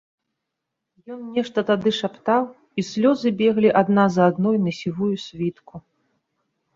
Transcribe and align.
Ён 1.15 1.17
нешта 1.33 1.59
тады 1.67 1.89
шаптаў, 1.97 2.43
і 2.81 2.85
слёзы 2.91 3.33
беглі 3.41 3.69
адна 3.81 4.07
за 4.15 4.23
адной 4.31 4.57
на 4.65 4.71
сівую 4.79 5.11
світку. 5.27 5.75